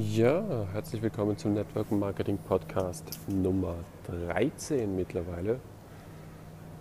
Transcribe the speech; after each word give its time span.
Ja, 0.00 0.44
herzlich 0.72 1.02
willkommen 1.02 1.36
zum 1.36 1.54
Network 1.54 1.90
Marketing 1.90 2.38
Podcast 2.38 3.18
Nummer 3.26 3.74
13 4.06 4.94
mittlerweile. 4.94 5.58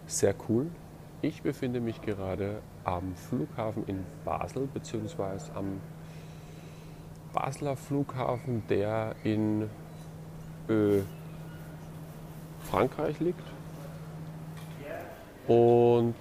Sehr 0.06 0.36
cool. 0.48 0.68
Ich 1.24 1.42
befinde 1.42 1.80
mich 1.80 2.00
gerade 2.04 2.62
am 2.84 3.16
Flughafen 3.16 3.88
in 3.88 4.06
Basel, 4.24 4.70
beziehungsweise 4.72 5.52
am 5.56 5.82
Basler 7.34 7.76
Flughafen, 7.76 8.62
der 8.70 9.16
in 9.24 9.64
äh, 10.70 11.00
Frankreich 12.70 13.20
liegt. 13.20 13.42
Und 15.48 16.14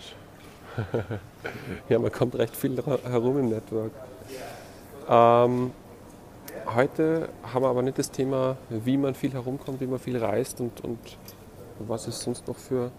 ja, 1.91 1.99
man 1.99 2.11
kommt 2.11 2.37
recht 2.37 2.57
viel 2.57 2.75
herum 2.83 3.39
im 3.39 3.51
Network. 3.51 3.93
Ähm, 5.11 5.73
Heute 6.75 7.29
haben 7.45 7.63
wir 7.63 7.69
aber 7.69 7.83
nicht 7.83 7.97
das 7.97 8.11
Thema, 8.11 8.57
wie 8.69 8.97
man 8.97 9.15
viel 9.15 9.33
herumkommt, 9.33 9.81
wie 9.81 9.87
man 9.87 10.01
viel 10.01 10.17
reist 10.19 10.61
und, 10.61 10.83
und 10.83 10.99
was 11.79 12.09
es 12.09 12.21
sonst 12.21 12.49
noch 12.49 12.57
für 12.57 12.91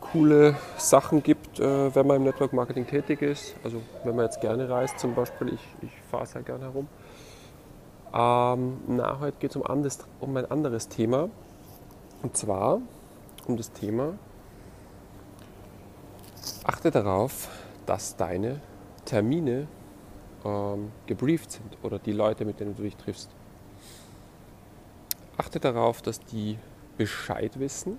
coole 0.00 0.56
Sachen 0.78 1.22
gibt, 1.22 1.60
äh, 1.60 1.94
wenn 1.94 2.06
man 2.06 2.16
im 2.16 2.24
Network 2.24 2.54
Marketing 2.54 2.86
tätig 2.86 3.20
ist. 3.20 3.54
Also 3.62 3.82
wenn 4.04 4.16
man 4.16 4.24
jetzt 4.24 4.40
gerne 4.40 4.68
reist 4.70 4.98
zum 4.98 5.14
Beispiel, 5.14 5.52
ich, 5.52 5.60
ich 5.82 5.92
fahre 6.10 6.24
sehr 6.24 6.42
gerne 6.42 6.64
herum. 6.64 6.88
Ähm, 8.14 8.78
na, 8.88 9.20
heute 9.20 9.36
geht 9.38 9.50
es 9.50 9.56
um, 9.56 9.62
um 10.20 10.36
ein 10.36 10.50
anderes 10.50 10.88
Thema. 10.88 11.28
Und 12.22 12.38
zwar 12.38 12.80
um 13.46 13.58
das 13.58 13.70
Thema, 13.72 14.14
achte 16.64 16.90
darauf, 16.90 17.48
dass 17.84 18.16
deine 18.16 18.60
Termine 19.04 19.68
ähm, 20.44 20.92
gebrieft 21.06 21.52
sind 21.52 21.78
oder 21.82 21.98
die 21.98 22.12
Leute, 22.12 22.44
mit 22.44 22.60
denen 22.60 22.76
du 22.76 22.82
dich 22.82 22.96
triffst. 22.96 23.30
Achte 25.36 25.60
darauf, 25.60 26.02
dass 26.02 26.20
die 26.20 26.58
Bescheid 26.96 27.58
wissen 27.58 27.98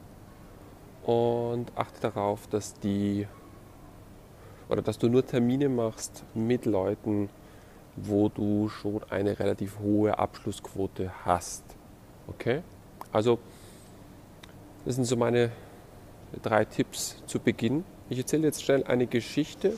und 1.03 1.71
achte 1.75 2.01
darauf, 2.01 2.47
dass 2.47 2.75
die 2.79 3.27
oder 4.69 4.81
dass 4.81 4.97
du 4.97 5.09
nur 5.09 5.25
Termine 5.25 5.67
machst 5.67 6.23
mit 6.33 6.65
Leuten, 6.65 7.29
wo 7.97 8.29
du 8.29 8.69
schon 8.69 9.01
eine 9.09 9.37
relativ 9.37 9.79
hohe 9.79 10.17
Abschlussquote 10.17 11.11
hast. 11.25 11.63
Okay? 12.27 12.61
Also, 13.11 13.39
das 14.85 14.95
sind 14.95 15.05
so 15.05 15.17
meine 15.17 15.51
drei 16.41 16.63
Tipps 16.63 17.21
zu 17.27 17.39
Beginn. 17.39 17.83
Ich 18.09 18.17
erzähle 18.17 18.47
jetzt 18.47 18.63
schnell 18.63 18.85
eine 18.85 19.07
Geschichte 19.07 19.77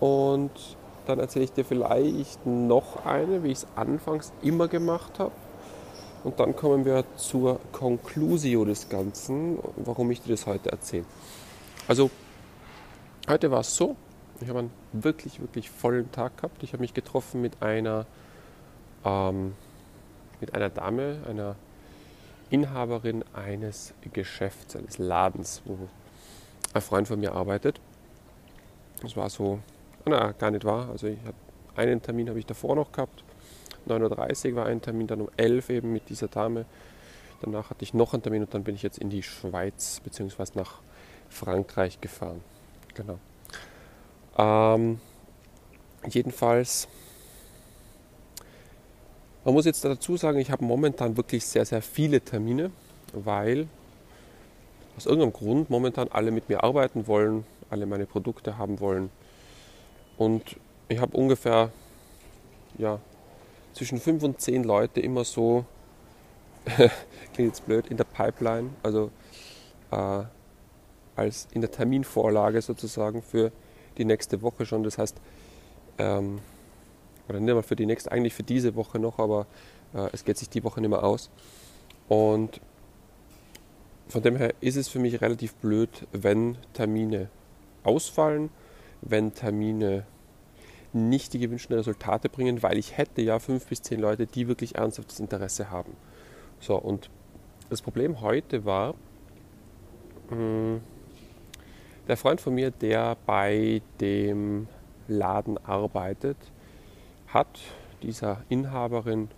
und 0.00 0.75
dann 1.06 1.18
erzähle 1.18 1.44
ich 1.44 1.52
dir 1.52 1.64
vielleicht 1.64 2.44
noch 2.46 3.04
eine, 3.04 3.42
wie 3.42 3.52
ich 3.52 3.58
es 3.58 3.66
anfangs 3.76 4.32
immer 4.42 4.68
gemacht 4.68 5.18
habe. 5.18 5.32
Und 6.24 6.40
dann 6.40 6.56
kommen 6.56 6.84
wir 6.84 7.04
zur 7.16 7.60
Conclusio 7.72 8.64
des 8.64 8.88
Ganzen, 8.88 9.58
warum 9.76 10.10
ich 10.10 10.22
dir 10.22 10.32
das 10.32 10.46
heute 10.46 10.72
erzähle. 10.72 11.04
Also, 11.86 12.10
heute 13.28 13.50
war 13.50 13.60
es 13.60 13.76
so, 13.76 13.94
ich 14.40 14.48
habe 14.48 14.58
einen 14.58 14.70
wirklich, 14.92 15.40
wirklich 15.40 15.70
vollen 15.70 16.10
Tag 16.10 16.36
gehabt. 16.38 16.62
Ich 16.62 16.72
habe 16.72 16.80
mich 16.80 16.94
getroffen 16.94 17.40
mit 17.40 17.62
einer, 17.62 18.06
ähm, 19.04 19.54
mit 20.40 20.54
einer 20.54 20.68
Dame, 20.68 21.18
einer 21.28 21.54
Inhaberin 22.50 23.24
eines 23.32 23.94
Geschäfts, 24.12 24.76
eines 24.76 24.98
Ladens, 24.98 25.62
wo 25.64 25.78
ein 26.74 26.82
Freund 26.82 27.08
von 27.08 27.20
mir 27.20 27.32
arbeitet. 27.32 27.80
Das 29.02 29.16
war 29.16 29.30
so 29.30 29.60
na, 30.06 30.32
gar 30.32 30.50
nicht 30.50 30.64
wahr. 30.64 30.88
Also 30.90 31.08
ich 31.08 31.18
hab, 31.26 31.34
einen 31.76 32.00
Termin 32.00 32.28
habe 32.28 32.38
ich 32.38 32.46
davor 32.46 32.76
noch 32.76 32.92
gehabt. 32.92 33.24
9.30 33.88 34.50
Uhr 34.50 34.56
war 34.56 34.66
ein 34.66 34.80
Termin, 34.80 35.06
dann 35.06 35.20
um 35.20 35.28
11 35.36 35.68
Uhr 35.68 35.74
eben 35.76 35.92
mit 35.92 36.08
dieser 36.08 36.28
Dame. 36.28 36.64
Danach 37.42 37.70
hatte 37.70 37.82
ich 37.82 37.92
noch 37.92 38.14
einen 38.14 38.22
Termin 38.22 38.42
und 38.42 38.54
dann 38.54 38.64
bin 38.64 38.74
ich 38.74 38.82
jetzt 38.82 38.98
in 38.98 39.10
die 39.10 39.22
Schweiz 39.22 40.00
bzw. 40.02 40.44
nach 40.54 40.80
Frankreich 41.28 42.00
gefahren. 42.00 42.40
Genau. 42.94 43.18
Ähm, 44.38 45.00
jedenfalls, 46.08 46.88
man 49.44 49.54
muss 49.54 49.64
jetzt 49.64 49.84
dazu 49.84 50.16
sagen, 50.16 50.38
ich 50.38 50.50
habe 50.50 50.64
momentan 50.64 51.16
wirklich 51.16 51.46
sehr, 51.46 51.64
sehr 51.64 51.82
viele 51.82 52.20
Termine, 52.20 52.70
weil 53.12 53.68
aus 54.96 55.06
irgendeinem 55.06 55.32
Grund 55.32 55.68
momentan 55.68 56.08
alle 56.08 56.30
mit 56.30 56.48
mir 56.48 56.64
arbeiten 56.64 57.06
wollen, 57.06 57.44
alle 57.70 57.86
meine 57.86 58.06
Produkte 58.06 58.56
haben 58.56 58.80
wollen. 58.80 59.10
Und 60.16 60.56
ich 60.88 60.98
habe 60.98 61.16
ungefähr 61.16 61.70
ja, 62.78 63.00
zwischen 63.72 64.00
fünf 64.00 64.22
und 64.22 64.40
zehn 64.40 64.64
Leute 64.64 65.00
immer 65.00 65.24
so, 65.24 65.64
klingt 67.34 67.50
jetzt 67.50 67.66
blöd, 67.66 67.86
in 67.88 67.96
der 67.96 68.04
Pipeline, 68.04 68.70
also 68.82 69.10
äh, 69.90 70.22
als 71.14 71.48
in 71.52 71.60
der 71.60 71.70
Terminvorlage 71.70 72.60
sozusagen 72.62 73.22
für 73.22 73.52
die 73.98 74.04
nächste 74.04 74.42
Woche 74.42 74.66
schon. 74.66 74.82
Das 74.82 74.98
heißt, 74.98 75.16
ähm, 75.98 76.40
oder 77.28 77.40
nicht 77.40 77.54
mal 77.54 77.62
für 77.62 77.76
die 77.76 77.86
nächste, 77.86 78.12
eigentlich 78.12 78.34
für 78.34 78.42
diese 78.42 78.74
Woche 78.74 78.98
noch, 78.98 79.18
aber 79.18 79.46
äh, 79.94 80.08
es 80.12 80.24
geht 80.24 80.38
sich 80.38 80.48
die 80.48 80.62
Woche 80.64 80.80
nicht 80.80 80.90
mehr 80.90 81.02
aus. 81.02 81.30
Und 82.08 82.60
von 84.08 84.22
dem 84.22 84.36
her 84.36 84.54
ist 84.60 84.76
es 84.76 84.88
für 84.88 84.98
mich 84.98 85.20
relativ 85.20 85.54
blöd, 85.54 86.06
wenn 86.12 86.56
Termine 86.72 87.28
ausfallen 87.82 88.50
wenn 89.02 89.34
Termine 89.34 90.04
nicht 90.92 91.32
die 91.32 91.38
gewünschten 91.38 91.76
Resultate 91.76 92.28
bringen, 92.28 92.62
weil 92.62 92.78
ich 92.78 92.96
hätte 92.96 93.22
ja 93.22 93.38
fünf 93.38 93.66
bis 93.66 93.82
zehn 93.82 94.00
Leute, 94.00 94.26
die 94.26 94.48
wirklich 94.48 94.76
ernsthaftes 94.76 95.20
Interesse 95.20 95.70
haben. 95.70 95.94
So, 96.60 96.76
und 96.76 97.10
das 97.68 97.82
Problem 97.82 98.20
heute 98.20 98.64
war, 98.64 98.94
hm, 100.28 100.80
der 102.08 102.16
Freund 102.16 102.40
von 102.40 102.54
mir, 102.54 102.70
der 102.70 103.16
bei 103.26 103.82
dem 104.00 104.68
Laden 105.08 105.58
arbeitet, 105.58 106.36
hat 107.28 107.60
dieser 108.02 108.42
Inhaberin 108.48 109.28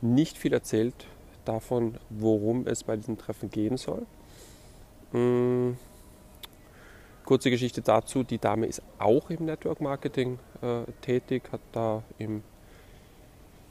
nicht 0.00 0.38
viel 0.38 0.52
erzählt 0.52 1.06
davon, 1.44 1.96
worum 2.10 2.66
es 2.66 2.84
bei 2.84 2.96
diesem 2.96 3.18
Treffen 3.18 3.50
gehen 3.50 3.76
soll. 3.76 4.06
Hm, 5.12 5.76
Kurze 7.26 7.50
Geschichte 7.50 7.82
dazu, 7.82 8.22
die 8.22 8.38
Dame 8.38 8.66
ist 8.66 8.82
auch 9.00 9.30
im 9.30 9.46
Network 9.46 9.80
Marketing 9.80 10.38
äh, 10.62 10.84
tätig, 11.00 11.42
hat 11.50 11.60
da 11.72 12.04
im, 12.18 12.44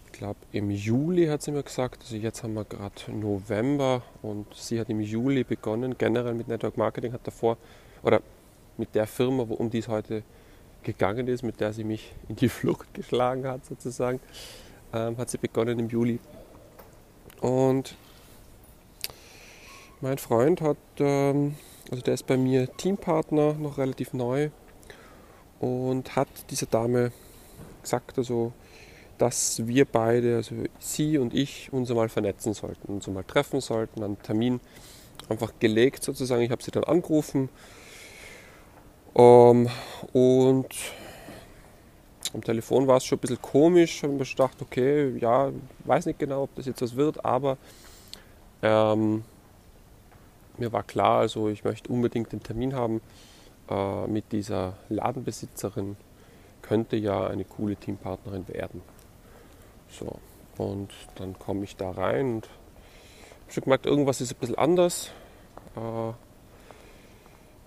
ich 0.07 0.11
glaube 0.11 0.39
im 0.51 0.69
Juli 0.69 1.27
hat 1.27 1.41
sie 1.41 1.51
mir 1.51 1.63
gesagt, 1.63 2.01
also 2.01 2.17
jetzt 2.17 2.43
haben 2.43 2.53
wir 2.53 2.66
gerade 2.66 3.13
November 3.13 4.01
und 4.21 4.53
sie 4.53 4.77
hat 4.77 4.89
im 4.89 4.99
Juli 4.99 5.45
begonnen, 5.45 5.97
generell 5.97 6.33
mit 6.33 6.49
Network 6.49 6.75
Marketing, 6.75 7.13
hat 7.13 7.25
davor, 7.25 7.55
oder 8.03 8.19
mit 8.75 8.93
der 8.93 9.07
Firma, 9.07 9.47
wo, 9.47 9.53
um 9.53 9.69
die 9.69 9.79
es 9.79 9.87
heute 9.87 10.23
gegangen 10.83 11.29
ist, 11.29 11.41
mit 11.41 11.61
der 11.61 11.72
sie 11.72 11.85
mich 11.85 12.13
in 12.27 12.35
die 12.35 12.49
Flucht 12.49 12.93
geschlagen 12.93 13.47
hat 13.47 13.66
sozusagen, 13.66 14.19
ähm, 14.91 15.17
hat 15.17 15.29
sie 15.29 15.37
begonnen 15.37 15.79
im 15.79 15.87
Juli. 15.87 16.19
Und 17.39 17.95
mein 20.01 20.17
Freund 20.17 20.59
hat 20.59 20.77
ähm, 20.99 21.55
also 21.91 22.01
der 22.01 22.13
ist 22.13 22.28
bei 22.28 22.38
mir 22.38 22.68
Teampartner, 22.78 23.53
noch 23.53 23.78
relativ 23.78 24.13
neu 24.13 24.50
und 25.59 26.16
hat 26.16 26.28
dieser 26.50 26.66
Dame 26.66 27.12
gesagt, 27.81 28.18
also, 28.18 28.51
dass 29.18 29.66
wir 29.66 29.85
beide, 29.85 30.38
also 30.38 30.56
sie 30.79 31.18
und 31.18 31.34
ich, 31.34 31.72
uns 31.72 31.90
einmal 31.90 32.09
vernetzen 32.09 32.53
sollten, 32.53 32.91
uns 32.91 33.07
einmal 33.07 33.23
treffen 33.23 33.62
sollten, 33.62 34.03
einen 34.03 34.22
Termin 34.22 34.59
einfach 35.29 35.53
gelegt 35.59 36.03
sozusagen. 36.03 36.41
Ich 36.41 36.51
habe 36.51 36.63
sie 36.63 36.72
dann 36.72 36.84
angerufen 36.84 37.50
ähm, 39.16 39.69
und 40.12 40.67
am 42.34 42.43
Telefon 42.43 42.87
war 42.87 42.97
es 42.97 43.05
schon 43.05 43.17
ein 43.17 43.22
bisschen 43.22 43.41
komisch. 43.41 43.97
Ich 43.97 44.03
habe 44.03 44.14
mir 44.14 44.26
gedacht, 44.26 44.61
okay, 44.61 45.17
ja, 45.20 45.52
weiß 45.85 46.05
nicht 46.08 46.20
genau, 46.20 46.43
ob 46.43 46.55
das 46.55 46.66
jetzt 46.66 46.82
was 46.82 46.96
wird, 46.96 47.23
aber 47.23 47.58
ähm, 48.61 49.23
mir 50.57 50.72
war 50.72 50.84
klar, 50.84 51.19
also 51.19 51.49
ich 51.49 51.63
möchte 51.63 51.91
unbedingt 51.91 52.31
den 52.31 52.43
Termin 52.43 52.75
haben 52.75 53.02
äh, 53.69 54.07
mit 54.07 54.31
dieser 54.31 54.73
Ladenbesitzerin, 54.90 55.97
könnte 56.61 56.96
ja 56.96 57.28
eine 57.28 57.46
coole 57.46 57.75
Teampartnerin 57.75 58.47
werden. 58.47 58.81
So, 59.90 60.19
und 60.57 60.90
dann 61.16 61.37
komme 61.37 61.63
ich 61.63 61.75
da 61.75 61.91
rein 61.91 62.35
und 62.35 62.49
habe 63.41 63.53
schon 63.53 63.63
gemerkt, 63.63 63.85
irgendwas 63.85 64.22
ist 64.22 64.34
ein 64.34 64.40
bisschen 64.40 64.57
anders. 64.57 65.11
Äh, 65.75 66.13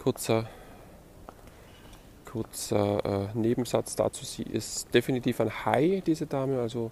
kurzer 0.02 0.46
kurzer 2.28 3.30
äh, 3.34 3.38
Nebensatz 3.38 3.96
dazu, 3.96 4.24
sie 4.24 4.42
ist 4.42 4.92
definitiv 4.94 5.40
ein 5.40 5.64
High, 5.64 6.04
diese 6.04 6.26
Dame, 6.26 6.60
also 6.60 6.90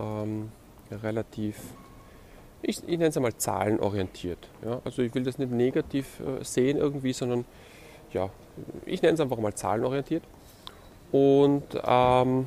ähm, 0.00 0.50
relativ 0.90 1.56
ich, 2.62 2.78
ich 2.82 2.98
nenne 2.98 3.06
es 3.06 3.16
einmal 3.16 3.36
zahlenorientiert. 3.36 4.48
Ja? 4.64 4.80
Also 4.84 5.02
ich 5.02 5.14
will 5.14 5.24
das 5.24 5.38
nicht 5.38 5.50
negativ 5.50 6.20
äh, 6.20 6.44
sehen 6.44 6.78
irgendwie, 6.78 7.12
sondern 7.12 7.44
ja, 8.12 8.30
ich 8.86 9.02
nenne 9.02 9.14
es 9.14 9.20
einfach 9.20 9.38
mal 9.38 9.54
zahlenorientiert. 9.54 10.22
Und 11.10 11.64
ähm, 11.84 12.46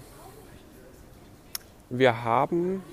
wir 1.89 2.23
haben 2.23 2.83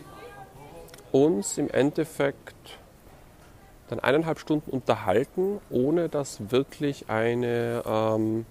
uns 1.12 1.58
im 1.58 1.70
Endeffekt 1.70 2.78
dann 3.88 4.00
eineinhalb 4.00 4.38
Stunden 4.38 4.70
unterhalten, 4.70 5.60
ohne 5.70 6.08
dass 6.08 6.50
wirklich 6.50 7.08
eine, 7.08 7.82
ähm, 7.86 8.46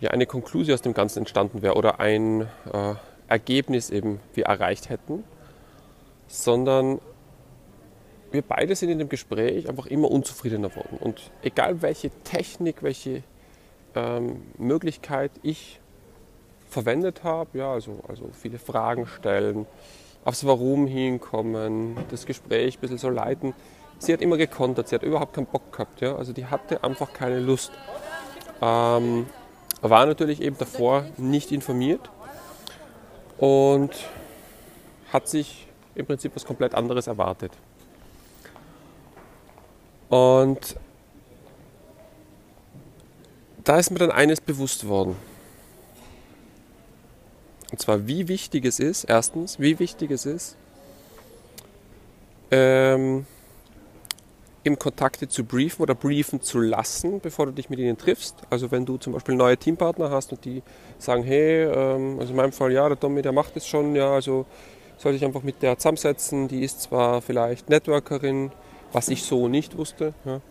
ja, 0.00 0.10
eine 0.10 0.26
Konklusion 0.26 0.74
aus 0.74 0.82
dem 0.82 0.94
Ganzen 0.94 1.20
entstanden 1.20 1.62
wäre 1.62 1.74
oder 1.74 2.00
ein 2.00 2.42
äh, 2.72 2.94
Ergebnis 3.28 3.90
eben 3.90 4.20
wir 4.34 4.46
erreicht 4.46 4.88
hätten, 4.88 5.24
sondern 6.30 7.00
wir 8.30 8.42
beide 8.42 8.76
sind 8.76 8.90
in 8.90 8.98
dem 9.00 9.08
Gespräch 9.08 9.68
einfach 9.68 9.86
immer 9.86 10.10
unzufriedener 10.10 10.74
worden. 10.76 10.98
Und 11.00 11.32
egal 11.42 11.82
welche 11.82 12.10
Technik, 12.22 12.84
welche 12.84 13.24
ähm, 13.96 14.42
Möglichkeit 14.56 15.32
ich 15.42 15.80
verwendet 16.68 17.24
habe, 17.24 17.58
ja, 17.58 17.72
also, 17.72 17.98
also 18.06 18.30
viele 18.32 18.60
Fragen 18.60 19.06
stellen, 19.06 19.66
aufs 20.24 20.46
Warum 20.46 20.86
hinkommen, 20.86 21.96
das 22.10 22.26
Gespräch 22.26 22.76
ein 22.76 22.80
bisschen 22.80 22.98
so 22.98 23.08
leiten. 23.08 23.52
Sie 23.98 24.12
hat 24.12 24.22
immer 24.22 24.36
gekontert, 24.36 24.88
sie 24.88 24.94
hat 24.94 25.02
überhaupt 25.02 25.34
keinen 25.34 25.46
Bock 25.46 25.72
gehabt. 25.72 26.00
Ja? 26.00 26.14
Also 26.14 26.32
die 26.32 26.46
hatte 26.46 26.84
einfach 26.84 27.12
keine 27.12 27.40
Lust. 27.40 27.72
Ähm, 28.62 29.26
war 29.80 30.06
natürlich 30.06 30.40
eben 30.42 30.56
davor 30.58 31.06
nicht 31.16 31.50
informiert 31.50 32.10
und 33.38 33.90
hat 35.12 35.26
sich 35.26 35.66
im 36.00 36.06
Prinzip 36.06 36.32
was 36.34 36.44
komplett 36.44 36.74
anderes 36.74 37.06
erwartet. 37.06 37.52
Und 40.08 40.76
da 43.62 43.78
ist 43.78 43.90
mir 43.90 43.98
dann 43.98 44.10
eines 44.10 44.40
bewusst 44.40 44.88
worden. 44.88 45.16
Und 47.70 47.80
zwar, 47.80 48.06
wie 48.06 48.26
wichtig 48.26 48.64
es 48.64 48.80
ist, 48.80 49.04
erstens, 49.04 49.60
wie 49.60 49.78
wichtig 49.78 50.10
es 50.10 50.26
ist, 50.26 50.56
ähm, 52.50 53.26
im 54.62 54.78
Kontakte 54.78 55.28
zu 55.28 55.44
briefen 55.44 55.82
oder 55.82 55.94
briefen 55.94 56.42
zu 56.42 56.60
lassen, 56.60 57.20
bevor 57.20 57.46
du 57.46 57.52
dich 57.52 57.70
mit 57.70 57.78
ihnen 57.78 57.96
triffst. 57.96 58.36
Also 58.50 58.70
wenn 58.70 58.84
du 58.84 58.98
zum 58.98 59.12
Beispiel 59.12 59.34
neue 59.34 59.56
Teampartner 59.56 60.10
hast 60.10 60.32
und 60.32 60.44
die 60.44 60.62
sagen, 60.98 61.22
hey, 61.22 61.62
ähm, 61.62 62.18
also 62.18 62.32
in 62.32 62.36
meinem 62.36 62.52
Fall, 62.52 62.72
ja, 62.72 62.88
der 62.88 62.98
Tommy, 62.98 63.22
der 63.22 63.32
macht 63.32 63.56
es 63.56 63.66
schon, 63.66 63.94
ja, 63.94 64.12
also 64.12 64.46
soll 65.00 65.14
ich 65.14 65.24
einfach 65.24 65.42
mit 65.42 65.62
der 65.62 65.78
zusammensetzen, 65.78 66.46
die 66.46 66.62
ist 66.62 66.82
zwar 66.82 67.22
vielleicht 67.22 67.70
Networkerin, 67.70 68.52
was 68.92 69.08
ich 69.08 69.22
so 69.22 69.48
nicht 69.48 69.78
wusste, 69.78 70.12
ja, 70.26 70.42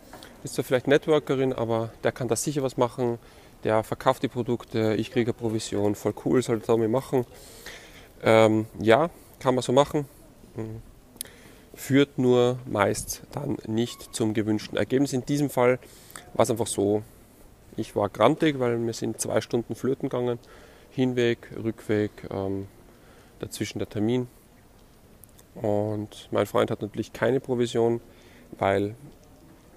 ist 0.42 0.54
zwar 0.54 0.64
vielleicht 0.64 0.88
Networkerin, 0.88 1.52
aber 1.52 1.90
der 2.02 2.10
kann 2.10 2.26
da 2.26 2.34
sicher 2.34 2.62
was 2.64 2.76
machen, 2.76 3.20
der 3.62 3.84
verkauft 3.84 4.24
die 4.24 4.28
Produkte, 4.28 4.96
ich 4.96 5.12
kriege 5.12 5.32
Provision, 5.32 5.94
voll 5.94 6.14
cool, 6.24 6.42
soll 6.42 6.60
Tommy 6.60 6.88
machen. 6.88 7.26
Ähm, 8.24 8.66
ja, 8.80 9.10
kann 9.38 9.54
man 9.54 9.62
so 9.62 9.72
machen. 9.72 10.06
Mhm. 10.56 10.82
Führt 11.74 12.18
nur 12.18 12.58
meist 12.66 13.22
dann 13.30 13.56
nicht 13.68 14.14
zum 14.14 14.34
gewünschten 14.34 14.76
Ergebnis. 14.76 15.12
In 15.12 15.24
diesem 15.24 15.48
Fall 15.48 15.78
war 16.34 16.42
es 16.42 16.50
einfach 16.50 16.66
so, 16.66 17.02
ich 17.76 17.94
war 17.94 18.08
grantig, 18.08 18.58
weil 18.58 18.84
wir 18.84 18.92
sind 18.94 19.20
zwei 19.20 19.40
Stunden 19.40 19.76
flöten 19.76 20.08
gegangen. 20.08 20.40
Hinweg, 20.90 21.50
Rückweg, 21.62 22.10
ähm, 22.30 22.66
dazwischen 23.38 23.78
der 23.78 23.88
Termin. 23.88 24.26
Und 25.54 26.28
mein 26.30 26.46
Freund 26.46 26.70
hat 26.70 26.82
natürlich 26.82 27.12
keine 27.12 27.40
Provision, 27.40 28.00
weil 28.58 28.94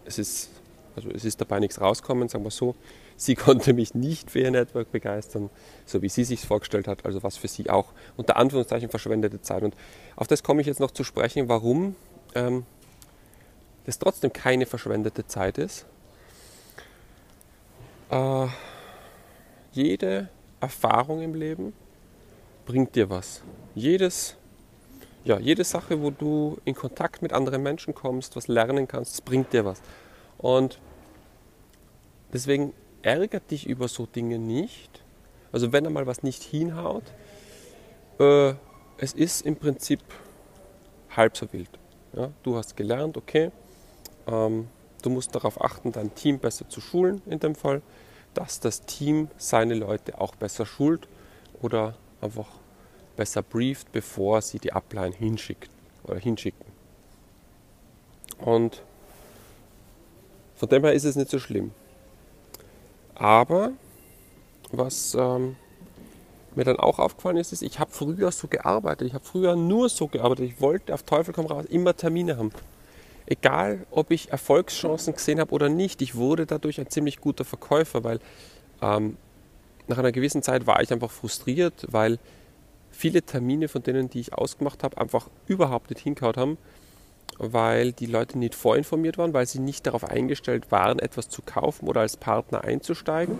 es 0.05 0.19
ist, 0.19 0.49
also 0.95 1.09
es 1.09 1.25
ist 1.25 1.41
dabei 1.41 1.59
nichts 1.59 1.81
rauskommen, 1.81 2.29
sagen 2.29 2.43
wir 2.43 2.51
so. 2.51 2.75
Sie 3.15 3.35
konnte 3.35 3.73
mich 3.73 3.93
nicht 3.93 4.31
für 4.31 4.39
ihr 4.39 4.51
Network 4.51 4.91
begeistern, 4.91 5.51
so 5.85 6.01
wie 6.01 6.09
sie 6.09 6.23
sich 6.23 6.41
vorgestellt 6.41 6.87
hat, 6.87 7.05
also 7.05 7.21
was 7.21 7.37
für 7.37 7.47
sie 7.47 7.69
auch 7.69 7.93
unter 8.17 8.37
Anführungszeichen 8.37 8.89
verschwendete 8.89 9.39
Zeit. 9.39 9.61
Und 9.61 9.75
auf 10.15 10.25
das 10.25 10.41
komme 10.41 10.61
ich 10.61 10.67
jetzt 10.67 10.79
noch 10.79 10.89
zu 10.89 11.03
sprechen, 11.03 11.47
warum 11.47 11.95
ähm, 12.33 12.65
das 13.85 13.99
trotzdem 13.99 14.33
keine 14.33 14.65
verschwendete 14.65 15.27
Zeit 15.27 15.59
ist. 15.59 15.85
Äh, 18.09 18.47
jede 19.73 20.29
Erfahrung 20.59 21.21
im 21.21 21.35
Leben 21.35 21.73
bringt 22.65 22.95
dir 22.95 23.09
was. 23.09 23.41
Jedes, 23.75 24.35
ja, 25.23 25.39
jede 25.39 25.63
Sache, 25.63 26.01
wo 26.01 26.11
du 26.11 26.57
in 26.65 26.75
Kontakt 26.75 27.21
mit 27.21 27.33
anderen 27.33 27.63
Menschen 27.63 27.93
kommst, 27.93 28.35
was 28.35 28.47
lernen 28.47 28.87
kannst, 28.87 29.13
das 29.13 29.21
bringt 29.21 29.53
dir 29.53 29.65
was. 29.65 29.81
Und 30.37 30.79
deswegen 32.33 32.73
ärgert 33.01 33.49
dich 33.51 33.67
über 33.67 33.87
so 33.87 34.05
Dinge 34.05 34.37
nicht. 34.37 35.03
Also 35.51 35.71
wenn 35.71 35.85
einmal 35.85 36.07
was 36.07 36.23
nicht 36.23 36.43
hinhaut, 36.43 37.03
äh, 38.19 38.53
es 38.97 39.13
ist 39.13 39.45
im 39.45 39.55
Prinzip 39.55 40.01
halb 41.15 41.37
so 41.37 41.51
wild. 41.53 41.69
Ja? 42.13 42.31
Du 42.43 42.55
hast 42.55 42.75
gelernt, 42.75 43.17
okay, 43.17 43.51
ähm, 44.27 44.67
du 45.01 45.09
musst 45.09 45.35
darauf 45.35 45.61
achten, 45.61 45.91
dein 45.91 46.13
Team 46.15 46.39
besser 46.39 46.67
zu 46.67 46.81
schulen 46.81 47.21
in 47.25 47.39
dem 47.39 47.55
Fall, 47.55 47.81
dass 48.33 48.59
das 48.59 48.81
Team 48.81 49.29
seine 49.37 49.75
Leute 49.75 50.19
auch 50.19 50.35
besser 50.35 50.65
schult 50.65 51.07
oder 51.61 51.95
einfach 52.21 52.47
besser 53.15 53.41
brieft, 53.41 53.91
bevor 53.91 54.41
sie 54.41 54.59
die 54.59 54.73
Upline 54.73 55.15
hinschickt 55.15 55.69
oder 56.03 56.19
hinschicken. 56.19 56.65
Und 58.39 58.81
von 60.55 60.69
dem 60.69 60.83
her 60.83 60.93
ist 60.93 61.03
es 61.03 61.15
nicht 61.15 61.29
so 61.29 61.39
schlimm. 61.39 61.71
Aber 63.15 63.71
was 64.71 65.15
ähm, 65.15 65.55
mir 66.55 66.63
dann 66.63 66.77
auch 66.77 66.99
aufgefallen 66.99 67.37
ist, 67.37 67.53
ist, 67.53 67.61
ich 67.61 67.79
habe 67.79 67.91
früher 67.91 68.31
so 68.31 68.47
gearbeitet. 68.47 69.07
Ich 69.07 69.13
habe 69.13 69.23
früher 69.25 69.55
nur 69.55 69.89
so 69.89 70.07
gearbeitet. 70.07 70.45
Ich 70.45 70.61
wollte 70.61 70.93
auf 70.93 71.03
Teufel 71.03 71.33
komm 71.33 71.45
raus 71.45 71.65
immer 71.65 71.95
Termine 71.95 72.37
haben. 72.37 72.51
Egal, 73.25 73.85
ob 73.91 74.11
ich 74.11 74.31
Erfolgschancen 74.31 75.13
gesehen 75.13 75.39
habe 75.39 75.51
oder 75.51 75.69
nicht, 75.69 76.01
ich 76.01 76.15
wurde 76.15 76.45
dadurch 76.45 76.79
ein 76.79 76.89
ziemlich 76.89 77.21
guter 77.21 77.45
Verkäufer, 77.45 78.03
weil 78.03 78.19
ähm, 78.81 79.17
nach 79.87 79.97
einer 79.97 80.11
gewissen 80.11 80.43
Zeit 80.43 80.67
war 80.67 80.81
ich 80.81 80.91
einfach 80.91 81.11
frustriert, 81.11 81.87
weil 81.89 82.19
viele 83.03 83.21
Termine 83.21 83.67
von 83.67 83.83
denen, 83.83 84.09
die 84.09 84.21
ich 84.21 84.33
ausgemacht 84.33 84.81
habe, 84.81 84.97
einfach 84.97 85.29
überhaupt 85.45 85.89
nicht 85.89 86.01
hingehauen 86.01 86.37
haben 86.37 86.57
weil 87.39 87.93
die 87.93 88.05
Leute 88.05 88.37
nicht 88.37 88.55
vorinformiert 88.55 89.17
waren, 89.17 89.33
weil 89.33 89.47
sie 89.47 89.59
nicht 89.59 89.87
darauf 89.87 90.03
eingestellt 90.03 90.71
waren, 90.71 90.99
etwas 90.99 91.29
zu 91.29 91.41
kaufen 91.41 91.87
oder 91.87 92.01
als 92.01 92.15
Partner 92.15 92.63
einzusteigen. 92.63 93.39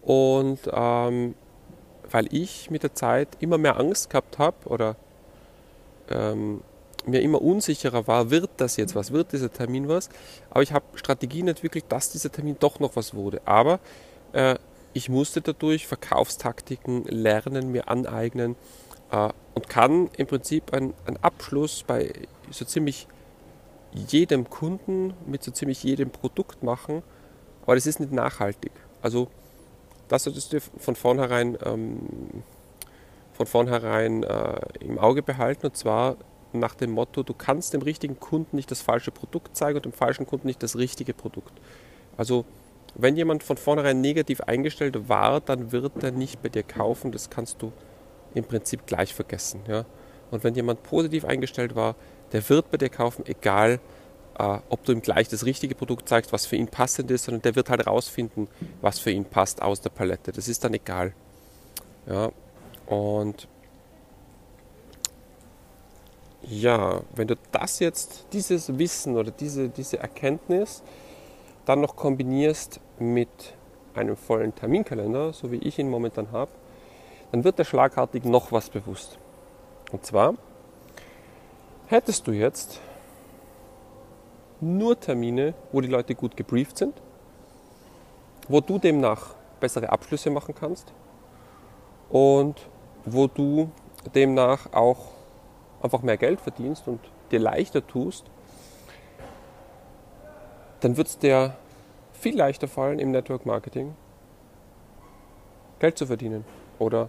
Und 0.00 0.60
ähm, 0.72 1.34
weil 2.08 2.32
ich 2.32 2.70
mit 2.70 2.84
der 2.84 2.94
Zeit 2.94 3.28
immer 3.40 3.58
mehr 3.58 3.78
Angst 3.80 4.10
gehabt 4.10 4.38
habe 4.38 4.56
oder 4.66 4.94
ähm, 6.08 6.62
mir 7.04 7.20
immer 7.20 7.42
unsicherer 7.42 8.06
war, 8.06 8.30
wird 8.30 8.50
das 8.58 8.76
jetzt 8.76 8.94
was, 8.94 9.12
wird 9.12 9.32
dieser 9.32 9.52
Termin 9.52 9.88
was. 9.88 10.08
Aber 10.50 10.62
ich 10.62 10.72
habe 10.72 10.84
Strategien 10.94 11.48
entwickelt, 11.48 11.86
dass 11.88 12.12
dieser 12.12 12.30
Termin 12.30 12.56
doch 12.60 12.78
noch 12.78 12.94
was 12.94 13.12
wurde. 13.12 13.40
Aber 13.44 13.80
äh, 14.32 14.54
ich 14.92 15.08
musste 15.08 15.40
dadurch 15.40 15.86
Verkaufstaktiken 15.86 17.04
lernen, 17.04 17.70
mir 17.70 17.88
aneignen 17.88 18.56
äh, 19.10 19.30
und 19.54 19.68
kann 19.68 20.10
im 20.16 20.26
Prinzip 20.26 20.72
einen 20.72 20.94
Abschluss 21.22 21.84
bei 21.86 22.12
so 22.50 22.64
ziemlich 22.64 23.06
jedem 23.92 24.48
Kunden 24.48 25.14
mit 25.26 25.42
so 25.42 25.50
ziemlich 25.50 25.82
jedem 25.82 26.10
Produkt 26.10 26.62
machen, 26.62 27.02
aber 27.62 27.74
das 27.74 27.86
ist 27.86 28.00
nicht 28.00 28.12
nachhaltig. 28.12 28.72
Also 29.02 29.28
das 30.08 30.24
solltest 30.24 30.52
du 30.52 30.60
von 30.60 30.96
vornherein, 30.96 31.56
ähm, 31.64 32.42
von 33.32 33.46
vornherein 33.46 34.22
äh, 34.22 34.60
im 34.80 34.98
Auge 34.98 35.22
behalten 35.22 35.66
und 35.66 35.76
zwar 35.76 36.16
nach 36.52 36.74
dem 36.74 36.90
Motto, 36.90 37.22
du 37.22 37.32
kannst 37.32 37.74
dem 37.74 37.82
richtigen 37.82 38.18
Kunden 38.18 38.56
nicht 38.56 38.70
das 38.70 38.82
falsche 38.82 39.12
Produkt 39.12 39.56
zeigen 39.56 39.76
und 39.76 39.84
dem 39.84 39.92
falschen 39.92 40.26
Kunden 40.26 40.48
nicht 40.48 40.62
das 40.62 40.76
richtige 40.76 41.14
Produkt. 41.14 41.52
Also 42.16 42.44
wenn 42.94 43.16
jemand 43.16 43.42
von 43.42 43.56
vornherein 43.56 44.00
negativ 44.00 44.40
eingestellt 44.40 45.08
war, 45.08 45.40
dann 45.40 45.72
wird 45.72 46.02
er 46.02 46.10
nicht 46.10 46.42
bei 46.42 46.48
dir 46.48 46.62
kaufen, 46.62 47.12
das 47.12 47.30
kannst 47.30 47.62
du 47.62 47.72
im 48.34 48.44
Prinzip 48.44 48.86
gleich 48.86 49.14
vergessen. 49.14 49.60
Ja? 49.68 49.84
Und 50.30 50.44
wenn 50.44 50.54
jemand 50.54 50.82
positiv 50.82 51.24
eingestellt 51.24 51.74
war, 51.74 51.94
der 52.32 52.48
wird 52.48 52.70
bei 52.70 52.76
dir 52.76 52.88
kaufen, 52.88 53.24
egal 53.26 53.80
äh, 54.38 54.58
ob 54.68 54.84
du 54.84 54.92
ihm 54.92 55.02
gleich 55.02 55.28
das 55.28 55.44
richtige 55.44 55.74
Produkt 55.74 56.08
zeigst, 56.08 56.32
was 56.32 56.46
für 56.46 56.56
ihn 56.56 56.68
passend 56.68 57.10
ist, 57.10 57.24
sondern 57.24 57.42
der 57.42 57.56
wird 57.56 57.68
halt 57.68 57.86
rausfinden, 57.86 58.48
was 58.80 58.98
für 58.98 59.10
ihn 59.10 59.24
passt 59.24 59.62
aus 59.62 59.80
der 59.80 59.90
Palette. 59.90 60.32
Das 60.32 60.48
ist 60.48 60.64
dann 60.64 60.74
egal. 60.74 61.12
Ja, 62.06 62.30
und 62.86 63.48
ja, 66.42 67.02
wenn 67.14 67.28
du 67.28 67.36
das 67.52 67.78
jetzt, 67.80 68.26
dieses 68.32 68.78
Wissen 68.78 69.16
oder 69.16 69.30
diese, 69.30 69.68
diese 69.68 69.98
Erkenntnis 69.98 70.82
dann 71.70 71.80
noch 71.82 71.94
kombinierst 71.94 72.80
mit 72.98 73.54
einem 73.94 74.16
vollen 74.16 74.52
Terminkalender, 74.52 75.32
so 75.32 75.52
wie 75.52 75.58
ich 75.58 75.78
ihn 75.78 75.88
momentan 75.88 76.32
habe, 76.32 76.50
dann 77.30 77.44
wird 77.44 77.60
dir 77.60 77.64
schlagartig 77.64 78.24
noch 78.24 78.50
was 78.50 78.70
bewusst. 78.70 79.20
Und 79.92 80.04
zwar 80.04 80.34
hättest 81.86 82.26
du 82.26 82.32
jetzt 82.32 82.80
nur 84.60 84.98
Termine, 84.98 85.54
wo 85.70 85.80
die 85.80 85.86
Leute 85.86 86.16
gut 86.16 86.36
gebrieft 86.36 86.76
sind, 86.76 87.00
wo 88.48 88.60
du 88.60 88.80
demnach 88.80 89.36
bessere 89.60 89.90
Abschlüsse 89.90 90.30
machen 90.30 90.56
kannst 90.56 90.92
und 92.08 92.56
wo 93.04 93.28
du 93.28 93.70
demnach 94.12 94.72
auch 94.72 95.12
einfach 95.80 96.02
mehr 96.02 96.16
Geld 96.16 96.40
verdienst 96.40 96.88
und 96.88 96.98
dir 97.30 97.38
leichter 97.38 97.86
tust, 97.86 98.24
dann 100.80 100.96
wird 100.96 101.08
es 101.08 101.18
dir 101.18 101.54
viel 102.12 102.36
leichter 102.36 102.68
fallen 102.68 102.98
im 102.98 103.10
Network 103.10 103.46
Marketing 103.46 103.94
Geld 105.78 105.96
zu 105.96 106.06
verdienen 106.06 106.44
oder 106.78 107.08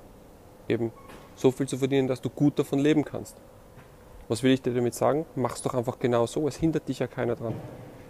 eben 0.69 0.91
so 1.35 1.51
viel 1.51 1.67
zu 1.67 1.77
verdienen, 1.77 2.07
dass 2.07 2.21
du 2.21 2.29
gut 2.29 2.57
davon 2.57 2.79
leben 2.79 3.03
kannst. 3.03 3.35
Was 4.27 4.43
will 4.43 4.51
ich 4.51 4.61
dir 4.61 4.73
damit 4.73 4.93
sagen? 4.93 5.25
Mach's 5.35 5.61
doch 5.61 5.73
einfach 5.73 5.99
genau 5.99 6.25
so. 6.25 6.47
Es 6.47 6.55
hindert 6.55 6.87
dich 6.87 6.99
ja 6.99 7.07
keiner 7.07 7.35
dran. 7.35 7.53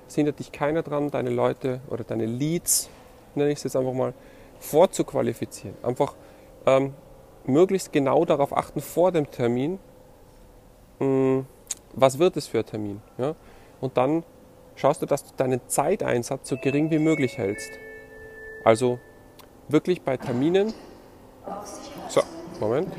Es 0.07 0.15
hindert 0.15 0.39
dich 0.39 0.51
keiner 0.51 0.83
dran, 0.83 1.09
deine 1.09 1.29
Leute 1.31 1.81
oder 1.89 2.03
deine 2.03 2.25
Leads, 2.25 2.89
nenne 3.33 3.49
ich 3.49 3.57
es 3.57 3.63
jetzt 3.63 3.75
einfach 3.75 3.93
mal, 3.93 4.13
vorzuqualifizieren. 4.59 5.75
Einfach 5.81 6.15
ähm, 6.67 6.93
möglichst 7.45 7.91
genau 7.91 8.25
darauf 8.25 8.55
achten 8.55 8.81
vor 8.81 9.11
dem 9.11 9.31
Termin, 9.31 9.79
mh, 10.99 11.05
hm, 11.05 11.45
was 11.93 12.19
wird 12.19 12.37
es 12.37 12.47
für 12.47 12.59
ein 12.59 12.65
Termin. 12.65 13.01
Ja? 13.17 13.35
Und 13.79 13.97
dann 13.97 14.23
schaust 14.75 15.01
du, 15.01 15.05
dass 15.05 15.23
du 15.23 15.31
deinen 15.35 15.61
Zeiteinsatz 15.67 16.49
so 16.49 16.57
gering 16.57 16.89
wie 16.91 16.99
möglich 16.99 17.37
hältst. 17.37 17.71
Also 18.63 18.99
wirklich 19.67 20.01
bei 20.01 20.17
Terminen. 20.17 20.73
So, 22.09 22.21
Moment. 22.59 22.93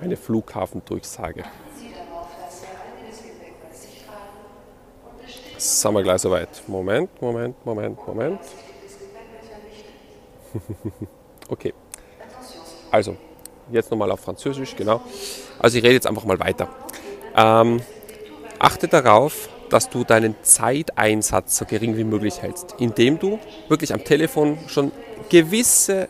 Eine 0.00 0.16
Flughafendurchsage. 0.16 1.44
Sind 5.58 5.94
wir 5.94 6.02
gleich 6.02 6.20
soweit. 6.20 6.62
Moment, 6.66 7.22
Moment, 7.22 7.64
Moment, 7.64 8.06
Moment. 8.06 8.40
okay. 11.48 11.72
Also, 12.90 13.16
jetzt 13.70 13.90
nochmal 13.90 14.10
auf 14.10 14.20
Französisch, 14.20 14.74
genau. 14.76 15.00
Also 15.58 15.78
ich 15.78 15.84
rede 15.84 15.94
jetzt 15.94 16.06
einfach 16.06 16.24
mal 16.24 16.40
weiter. 16.40 16.68
Ähm, 17.36 17.80
achte 18.58 18.88
darauf, 18.88 19.48
dass 19.70 19.88
du 19.88 20.04
deinen 20.04 20.34
Zeiteinsatz 20.42 21.56
so 21.56 21.64
gering 21.64 21.96
wie 21.96 22.04
möglich 22.04 22.42
hältst, 22.42 22.74
indem 22.78 23.18
du 23.18 23.38
wirklich 23.68 23.94
am 23.94 24.04
Telefon 24.04 24.58
schon 24.68 24.92
gewisse 25.30 26.08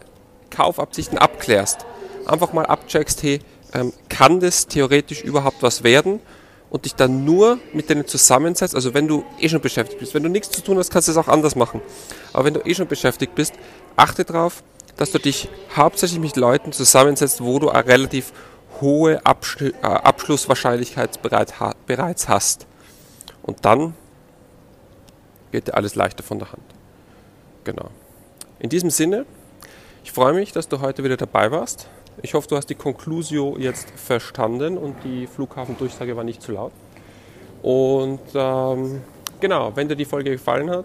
Kaufabsichten 0.50 1.16
abklärst. 1.18 1.86
Einfach 2.26 2.52
mal 2.52 2.66
abcheckst, 2.66 3.22
hey, 3.22 3.40
ähm, 3.72 3.92
kann 4.08 4.40
das 4.40 4.66
theoretisch 4.66 5.22
überhaupt 5.22 5.62
was 5.62 5.84
werden? 5.84 6.20
Und 6.70 6.86
dich 6.86 6.94
dann 6.94 7.26
nur 7.26 7.58
mit 7.74 7.90
denen 7.90 8.06
zusammensetzt, 8.06 8.74
also 8.74 8.94
wenn 8.94 9.06
du 9.06 9.24
eh 9.38 9.48
schon 9.50 9.60
beschäftigt 9.60 10.00
bist, 10.00 10.14
wenn 10.14 10.22
du 10.22 10.30
nichts 10.30 10.50
zu 10.50 10.62
tun 10.62 10.78
hast, 10.78 10.90
kannst 10.90 11.06
du 11.06 11.12
es 11.12 11.18
auch 11.18 11.28
anders 11.28 11.54
machen. 11.54 11.82
Aber 12.32 12.46
wenn 12.46 12.54
du 12.54 12.60
eh 12.60 12.74
schon 12.74 12.86
beschäftigt 12.86 13.34
bist, 13.34 13.52
achte 13.94 14.24
darauf, 14.24 14.62
dass 14.96 15.10
du 15.10 15.18
dich 15.18 15.48
hauptsächlich 15.74 16.20
mit 16.20 16.36
Leuten 16.36 16.72
zusammensetzt, 16.72 17.42
wo 17.42 17.58
du 17.58 17.70
eine 17.70 17.86
relativ 17.86 18.32
hohe 18.80 19.24
Abschl 19.24 19.74
äh, 19.82 19.86
Abschlusswahrscheinlichkeit 19.86 21.20
bereits 21.22 22.28
hast. 22.28 22.66
Und 23.42 23.64
dann 23.64 23.94
geht 25.50 25.68
dir 25.68 25.74
alles 25.74 25.94
leichter 25.94 26.22
von 26.22 26.38
der 26.38 26.52
Hand. 26.52 26.62
Genau. 27.64 27.90
In 28.58 28.70
diesem 28.70 28.90
Sinne, 28.90 29.26
ich 30.04 30.12
freue 30.12 30.32
mich, 30.32 30.52
dass 30.52 30.68
du 30.68 30.80
heute 30.80 31.04
wieder 31.04 31.16
dabei 31.16 31.50
warst. 31.50 31.88
Ich 32.20 32.34
hoffe, 32.34 32.48
du 32.48 32.56
hast 32.56 32.66
die 32.66 32.74
Conclusio 32.74 33.56
jetzt 33.58 33.90
verstanden 33.90 34.76
und 34.76 34.96
die 35.04 35.26
Flughafendurchsage 35.26 36.16
war 36.16 36.24
nicht 36.24 36.42
zu 36.42 36.52
laut. 36.52 36.72
Und 37.62 38.20
ähm, 38.34 39.00
genau, 39.40 39.74
wenn 39.74 39.88
dir 39.88 39.96
die 39.96 40.04
Folge 40.04 40.30
gefallen 40.30 40.70
hat, 40.70 40.84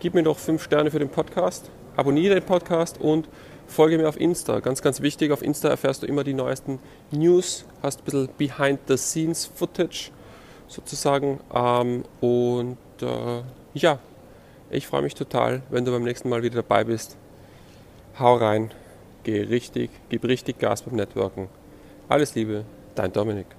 gib 0.00 0.14
mir 0.14 0.22
doch 0.22 0.38
5 0.38 0.62
Sterne 0.62 0.90
für 0.90 0.98
den 0.98 1.08
Podcast, 1.08 1.70
abonniere 1.96 2.34
den 2.34 2.44
Podcast 2.44 3.00
und 3.00 3.28
folge 3.68 3.98
mir 3.98 4.08
auf 4.08 4.18
Insta. 4.18 4.60
Ganz, 4.60 4.82
ganz 4.82 5.00
wichtig, 5.00 5.30
auf 5.30 5.42
Insta 5.42 5.68
erfährst 5.68 6.02
du 6.02 6.06
immer 6.06 6.24
die 6.24 6.34
neuesten 6.34 6.78
News, 7.10 7.64
hast 7.82 8.00
ein 8.00 8.04
bisschen 8.04 8.28
Behind-the-Scenes-Footage 8.36 10.10
sozusagen. 10.66 11.40
Ähm, 11.54 12.04
und 12.20 12.78
äh, 13.00 13.42
ja, 13.74 13.98
ich 14.70 14.86
freue 14.86 15.02
mich 15.02 15.14
total, 15.14 15.62
wenn 15.70 15.84
du 15.84 15.92
beim 15.92 16.04
nächsten 16.04 16.28
Mal 16.28 16.42
wieder 16.42 16.56
dabei 16.56 16.84
bist. 16.84 17.16
Hau 18.18 18.36
rein, 18.36 18.70
geh 19.22 19.42
richtig, 19.42 19.90
gib 20.08 20.24
richtig 20.24 20.58
Gas 20.58 20.82
beim 20.82 20.96
Networken. 20.96 21.48
Alles 22.08 22.34
Liebe, 22.34 22.64
dein 22.94 23.12
Dominik. 23.12 23.57